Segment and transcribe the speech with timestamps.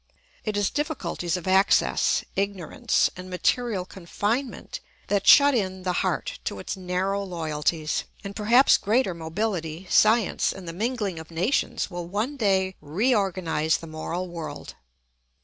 [0.43, 6.57] It is difficulties of access, ignorance, and material confinement that shut in the heart to
[6.57, 12.35] its narrow loyalties; and perhaps greater mobility, science, and the mingling of nations will one
[12.35, 14.73] day reorganise the moral world.